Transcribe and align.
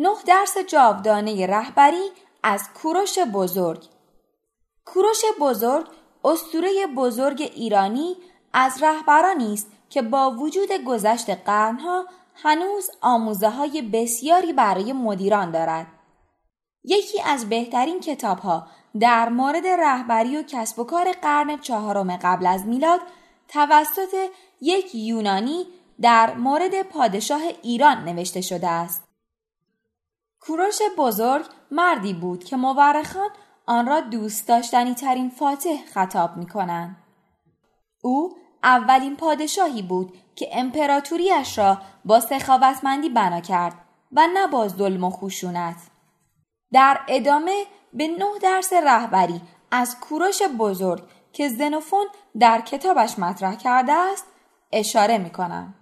نه 0.00 0.14
درس 0.26 0.58
جاودانه 0.58 1.46
رهبری 1.46 2.10
از 2.42 2.68
کوروش 2.82 3.18
بزرگ 3.18 3.84
کوروش 4.84 5.24
بزرگ 5.40 5.86
استوره 6.24 6.86
بزرگ 6.96 7.52
ایرانی 7.54 8.16
از 8.52 8.82
رهبرانی 8.82 9.54
است 9.54 9.66
که 9.90 10.02
با 10.02 10.30
وجود 10.30 10.72
گذشت 10.86 11.30
قرنها 11.30 12.04
هنوز 12.34 12.90
آموزه 13.00 13.50
های 13.50 13.82
بسیاری 13.82 14.52
برای 14.52 14.92
مدیران 14.92 15.50
دارد. 15.50 15.86
یکی 16.84 17.20
از 17.20 17.48
بهترین 17.48 18.00
کتاب 18.00 18.38
ها 18.38 18.66
در 19.00 19.28
مورد 19.28 19.66
رهبری 19.66 20.36
و 20.36 20.42
کسب 20.42 20.78
و 20.78 20.84
کار 20.84 21.12
قرن 21.12 21.58
چهارم 21.58 22.16
قبل 22.16 22.46
از 22.46 22.66
میلاد 22.66 23.00
توسط 23.48 24.28
یک 24.60 24.94
یونانی 24.94 25.66
در 26.00 26.34
مورد 26.34 26.82
پادشاه 26.82 27.42
ایران 27.62 28.04
نوشته 28.04 28.40
شده 28.40 28.68
است. 28.68 29.07
کوروش 30.48 30.78
بزرگ 30.98 31.46
مردی 31.70 32.14
بود 32.14 32.44
که 32.44 32.56
مورخان 32.56 33.30
آن 33.66 33.86
را 33.86 34.00
دوست 34.00 34.48
داشتنی 34.48 34.94
ترین 34.94 35.30
فاتح 35.30 35.76
خطاب 35.94 36.36
می 36.36 36.46
کنند. 36.46 36.96
او 38.02 38.36
اولین 38.62 39.16
پادشاهی 39.16 39.82
بود 39.82 40.12
که 40.36 40.48
امپراتوریش 40.52 41.58
را 41.58 41.78
با 42.04 42.20
سخاوتمندی 42.20 43.08
بنا 43.08 43.40
کرد 43.40 43.74
و 44.12 44.26
نه 44.34 44.46
با 44.46 44.68
ظلم 44.68 45.04
و 45.04 45.10
خشونت. 45.10 45.76
در 46.72 47.00
ادامه 47.08 47.64
به 47.92 48.08
نه 48.08 48.38
درس 48.42 48.72
رهبری 48.72 49.40
از 49.70 50.00
کوروش 50.00 50.42
بزرگ 50.42 51.02
که 51.32 51.48
زنوفون 51.48 52.06
در 52.40 52.60
کتابش 52.60 53.18
مطرح 53.18 53.54
کرده 53.54 53.92
است 53.92 54.26
اشاره 54.72 55.18
می 55.18 55.30
کنم. 55.30 55.74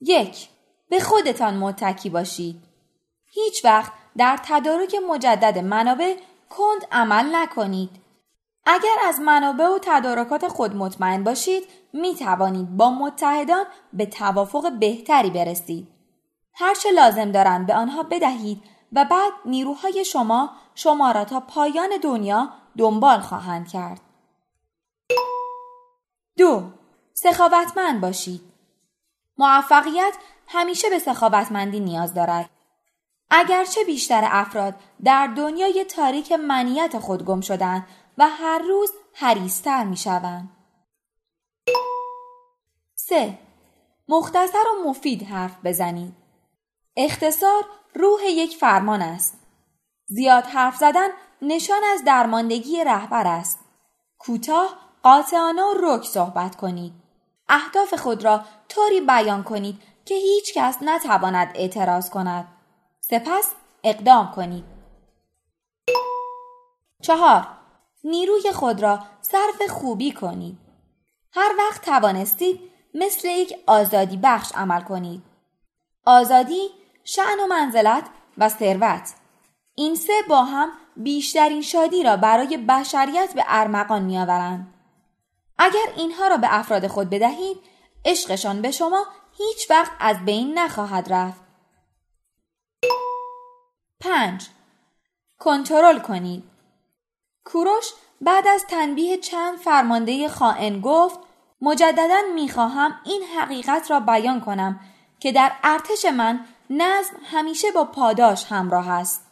یک 0.00 0.48
به 0.88 1.00
خودتان 1.00 1.56
متکی 1.56 2.10
باشید. 2.10 2.62
هیچ 3.26 3.64
وقت 3.64 3.92
در 4.16 4.40
تدارک 4.44 4.96
مجدد 5.08 5.58
منابع 5.58 6.16
کند 6.48 6.86
عمل 6.92 7.34
نکنید. 7.34 7.90
اگر 8.64 8.96
از 9.04 9.20
منابع 9.20 9.66
و 9.66 9.78
تدارکات 9.82 10.48
خود 10.48 10.76
مطمئن 10.76 11.24
باشید 11.24 11.64
می 11.92 12.14
توانید 12.14 12.76
با 12.76 12.90
متحدان 12.90 13.64
به 13.92 14.06
توافق 14.06 14.72
بهتری 14.72 15.30
برسید. 15.30 15.88
هرچه 16.54 16.90
لازم 16.90 17.32
دارند 17.32 17.66
به 17.66 17.74
آنها 17.74 18.02
بدهید 18.02 18.62
و 18.92 19.04
بعد 19.04 19.32
نیروهای 19.44 20.04
شما 20.04 20.50
شما 20.74 21.10
را 21.10 21.24
تا 21.24 21.40
پایان 21.40 21.90
دنیا 22.02 22.48
دنبال 22.78 23.20
خواهند 23.20 23.68
کرد. 23.68 24.00
دو 26.36 26.62
سخاوتمند 27.14 28.00
باشید. 28.00 28.55
موفقیت 29.38 30.14
همیشه 30.48 30.90
به 30.90 30.98
سخاوتمندی 30.98 31.80
نیاز 31.80 32.14
دارد. 32.14 32.50
اگرچه 33.30 33.84
بیشتر 33.84 34.28
افراد 34.32 34.74
در 35.04 35.26
دنیای 35.26 35.84
تاریک 35.84 36.32
منیت 36.32 36.98
خود 36.98 37.24
گم 37.24 37.40
شدند 37.40 37.86
و 38.18 38.28
هر 38.28 38.58
روز 38.58 38.90
حریستر 39.14 39.84
می 39.84 39.96
شوند. 39.96 40.48
سه 42.94 43.38
مختصر 44.08 44.64
و 44.68 44.88
مفید 44.88 45.22
حرف 45.22 45.56
بزنید. 45.64 46.14
اختصار 46.96 47.64
روح 47.94 48.24
یک 48.24 48.56
فرمان 48.56 49.02
است. 49.02 49.38
زیاد 50.06 50.44
حرف 50.44 50.76
زدن 50.76 51.08
نشان 51.42 51.80
از 51.92 52.04
درماندگی 52.04 52.84
رهبر 52.84 53.26
است. 53.26 53.58
کوتاه، 54.18 54.78
قاطعانه 55.02 55.62
و 55.62 55.74
رک 55.80 56.04
صحبت 56.04 56.56
کنید. 56.56 56.92
اهداف 57.48 57.94
خود 57.94 58.24
را 58.24 58.44
طوری 58.76 59.00
بیان 59.00 59.42
کنید 59.42 59.82
که 60.04 60.14
هیچ 60.14 60.54
کس 60.54 60.78
نتواند 60.82 61.52
اعتراض 61.54 62.10
کند. 62.10 62.48
سپس 63.00 63.52
اقدام 63.84 64.32
کنید. 64.36 64.64
چهار 67.02 67.46
نیروی 68.04 68.52
خود 68.52 68.82
را 68.82 68.98
صرف 69.20 69.70
خوبی 69.70 70.12
کنید. 70.12 70.58
هر 71.32 71.52
وقت 71.58 71.84
توانستید 71.84 72.60
مثل 72.94 73.28
یک 73.28 73.54
آزادی 73.66 74.16
بخش 74.16 74.52
عمل 74.54 74.80
کنید. 74.80 75.22
آزادی، 76.04 76.68
شعن 77.04 77.40
و 77.40 77.46
منزلت 77.46 78.04
و 78.38 78.48
ثروت. 78.48 79.14
این 79.74 79.94
سه 79.94 80.12
با 80.28 80.44
هم 80.44 80.72
بیشترین 80.96 81.62
شادی 81.62 82.02
را 82.02 82.16
برای 82.16 82.56
بشریت 82.56 83.34
به 83.34 83.44
ارمغان 83.46 84.02
میآورند. 84.02 84.74
اگر 85.58 85.86
اینها 85.96 86.26
را 86.28 86.36
به 86.36 86.46
افراد 86.50 86.86
خود 86.86 87.10
بدهید 87.10 87.75
عشقشان 88.06 88.62
به 88.62 88.70
شما 88.70 89.06
هیچ 89.36 89.70
وقت 89.70 89.92
از 90.00 90.24
بین 90.24 90.58
نخواهد 90.58 91.12
رفت. 91.12 91.40
پنج 94.00 94.48
کنترل 95.38 95.98
کنید. 95.98 96.44
کوروش 97.44 97.84
بعد 98.20 98.46
از 98.46 98.66
تنبیه 98.66 99.18
چند 99.18 99.58
فرمانده 99.58 100.28
خائن 100.28 100.80
گفت 100.80 101.18
مجددا 101.60 102.22
می‌خواهم 102.34 103.00
این 103.04 103.22
حقیقت 103.22 103.90
را 103.90 104.00
بیان 104.00 104.40
کنم 104.40 104.80
که 105.20 105.32
در 105.32 105.52
ارتش 105.64 106.04
من 106.04 106.46
نظم 106.70 107.16
همیشه 107.24 107.70
با 107.70 107.84
پاداش 107.84 108.44
همراه 108.44 108.90
است. 108.90 109.26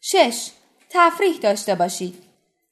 شش 0.00 0.50
تفریح 0.90 1.38
داشته 1.38 1.74
باشید. 1.74 2.24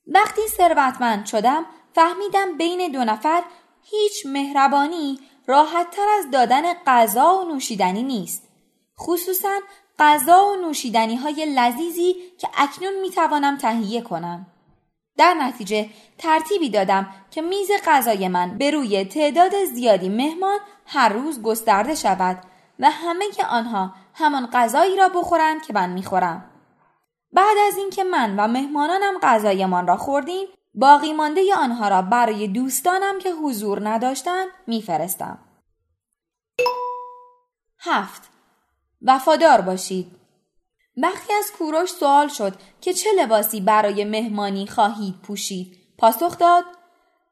وقتی 0.06 0.40
ثروتمند 0.48 1.26
شدم 1.26 1.66
فهمیدم 1.94 2.56
بین 2.56 2.92
دو 2.92 3.04
نفر 3.04 3.42
هیچ 3.90 4.26
مهربانی 4.26 5.18
راحت 5.46 5.90
تر 5.90 6.06
از 6.18 6.30
دادن 6.30 6.62
غذا 6.86 7.38
و 7.38 7.52
نوشیدنی 7.52 8.02
نیست. 8.02 8.42
خصوصا 8.98 9.60
غذا 9.98 10.46
و 10.46 10.56
نوشیدنی 10.56 11.16
های 11.16 11.54
لذیذی 11.56 12.16
که 12.38 12.48
اکنون 12.56 13.00
می 13.00 13.10
توانم 13.10 13.56
تهیه 13.56 14.00
کنم. 14.00 14.46
در 15.16 15.34
نتیجه 15.34 15.90
ترتیبی 16.18 16.70
دادم 16.70 17.08
که 17.30 17.42
میز 17.42 17.70
غذای 17.86 18.28
من 18.28 18.58
به 18.58 18.70
روی 18.70 19.04
تعداد 19.04 19.64
زیادی 19.64 20.08
مهمان 20.08 20.58
هر 20.86 21.08
روز 21.08 21.42
گسترده 21.42 21.94
شود 21.94 22.42
و 22.78 22.90
همه 22.90 23.24
آنها 23.50 23.94
همان 24.14 24.48
غذایی 24.52 24.96
را 24.96 25.08
بخورند 25.08 25.62
که 25.62 25.72
من 25.72 25.90
می‌خورم. 25.90 26.50
بعد 27.32 27.56
از 27.68 27.78
اینکه 27.78 28.04
من 28.04 28.36
و 28.38 28.46
مهمانانم 28.46 29.18
غذایمان 29.22 29.86
را 29.86 29.96
خوردیم 29.96 30.46
باقی 30.76 31.12
مانده 31.12 31.54
آنها 31.56 31.88
را 31.88 32.02
برای 32.02 32.48
دوستانم 32.48 33.18
که 33.18 33.32
حضور 33.32 33.88
نداشتند 33.88 34.48
میفرستم. 34.66 35.38
هفت 37.78 38.22
وفادار 39.02 39.60
باشید. 39.60 40.16
وقتی 40.96 41.32
از 41.32 41.52
کوروش 41.58 41.90
سوال 41.90 42.28
شد 42.28 42.54
که 42.80 42.92
چه 42.92 43.10
لباسی 43.18 43.60
برای 43.60 44.04
مهمانی 44.04 44.66
خواهید 44.66 45.14
پوشید 45.22 45.76
پاسخ 45.98 46.38
داد 46.38 46.64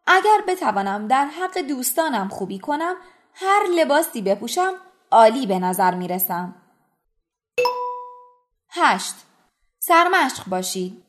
اگر 0.06 0.44
بتوانم 0.49 1.09
در 1.09 1.25
حق 1.25 1.59
دوستانم 1.59 2.28
خوبی 2.28 2.59
کنم 2.59 2.97
هر 3.34 3.66
لباسی 3.76 4.22
بپوشم 4.22 4.72
عالی 5.11 5.47
به 5.47 5.59
نظر 5.59 5.94
می 5.94 6.09
رسم. 6.09 6.55
هشت 8.71 9.15
سرمشق 9.78 10.49
باشید. 10.49 11.05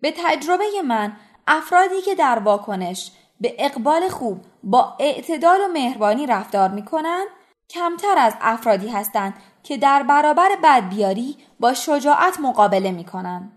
به 0.00 0.14
تجربه 0.16 0.64
من 0.84 1.16
افرادی 1.52 2.02
که 2.02 2.14
در 2.14 2.38
واکنش 2.38 3.12
به 3.40 3.54
اقبال 3.58 4.08
خوب 4.08 4.40
با 4.62 4.96
اعتدال 4.98 5.60
و 5.60 5.68
مهربانی 5.72 6.26
رفتار 6.26 6.68
می 6.68 6.84
کنند 6.84 7.26
کمتر 7.70 8.18
از 8.18 8.34
افرادی 8.40 8.88
هستند 8.88 9.34
که 9.62 9.76
در 9.76 10.02
برابر 10.02 10.48
بدبیاری 10.64 11.36
با 11.60 11.74
شجاعت 11.74 12.40
مقابله 12.40 12.90
می 12.90 13.04
کنند. 13.04 13.52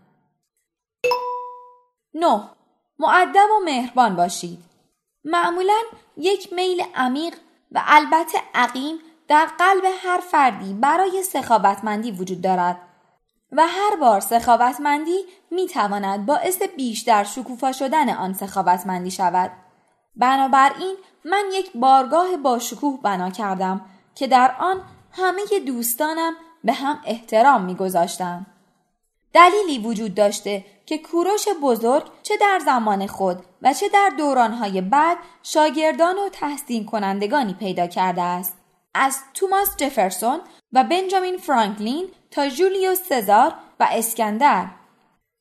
9. 2.13 2.43
معدب 2.99 3.49
و 3.57 3.65
مهربان 3.65 4.15
باشید. 4.15 4.59
معمولا 5.25 5.81
یک 6.17 6.53
میل 6.53 6.83
عمیق 6.95 7.35
و 7.71 7.81
البته 7.85 8.37
عقیم 8.53 8.99
در 9.27 9.45
قلب 9.45 9.83
هر 10.03 10.19
فردی 10.19 10.73
برای 10.73 11.23
سخاوتمندی 11.23 12.11
وجود 12.11 12.41
دارد 12.41 12.77
و 13.53 13.67
هر 13.67 13.95
بار 13.95 14.19
سخاوتمندی 14.19 15.25
می 15.51 15.67
تواند 15.67 16.25
باعث 16.25 16.61
بیشتر 16.61 17.23
شکوفا 17.23 17.71
شدن 17.71 18.09
آن 18.09 18.33
سخاوتمندی 18.33 19.11
شود. 19.11 19.51
بنابراین 20.15 20.95
من 21.25 21.43
یک 21.53 21.71
بارگاه 21.75 22.37
با 22.37 22.59
شکوه 22.59 22.99
بنا 23.01 23.29
کردم 23.29 23.81
که 24.15 24.27
در 24.27 24.55
آن 24.59 24.81
همه 25.11 25.59
دوستانم 25.67 26.33
به 26.63 26.73
هم 26.73 26.99
احترام 27.05 27.65
میگذاشتم. 27.65 28.45
دلیلی 29.33 29.79
وجود 29.79 30.15
داشته 30.15 30.65
که 30.85 30.97
کوروش 30.97 31.47
بزرگ 31.63 32.03
چه 32.23 32.37
در 32.37 32.59
زمان 32.65 33.07
خود 33.07 33.45
و 33.61 33.73
چه 33.73 33.89
در 33.89 34.11
دورانهای 34.17 34.81
بعد 34.81 35.17
شاگردان 35.43 36.15
و 36.15 36.29
تحسین 36.29 36.85
کنندگانی 36.85 37.53
پیدا 37.53 37.87
کرده 37.87 38.21
است. 38.21 38.62
از 38.93 39.19
توماس 39.33 39.77
جفرسون 39.77 40.39
و 40.73 40.83
بنجامین 40.83 41.37
فرانکلین 41.37 42.09
تا 42.31 42.49
جولیوس 42.49 43.01
سزار 43.01 43.53
و 43.79 43.87
اسکندر. 43.91 44.67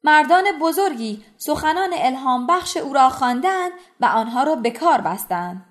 مردان 0.05 0.45
بزرگی 0.61 1.25
سخنان 1.37 1.91
الهام 1.93 2.47
بخش 2.47 2.77
او 2.77 2.93
را 2.93 3.09
خواندند 3.09 3.73
و 4.01 4.05
آنها 4.05 4.43
را 4.43 4.55
به 4.55 4.71
کار 4.71 5.01
بستند. 5.01 5.65